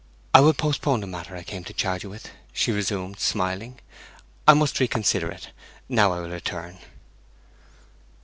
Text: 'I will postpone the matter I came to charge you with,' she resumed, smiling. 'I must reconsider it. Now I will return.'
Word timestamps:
'I 0.33 0.39
will 0.39 0.53
postpone 0.55 1.01
the 1.01 1.05
matter 1.05 1.35
I 1.35 1.43
came 1.43 1.63
to 1.63 1.73
charge 1.73 2.01
you 2.03 2.09
with,' 2.09 2.31
she 2.51 2.71
resumed, 2.71 3.19
smiling. 3.19 3.79
'I 4.47 4.55
must 4.55 4.79
reconsider 4.79 5.29
it. 5.29 5.51
Now 5.87 6.11
I 6.13 6.21
will 6.21 6.31
return.' 6.31 6.79